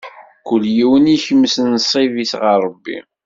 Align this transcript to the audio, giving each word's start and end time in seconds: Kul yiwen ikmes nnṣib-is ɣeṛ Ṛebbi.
Kul 0.47 0.63
yiwen 0.75 1.11
ikmes 1.15 1.55
nnṣib-is 1.65 2.31
ɣeṛ 2.41 2.59
Ṛebbi. 2.67 2.97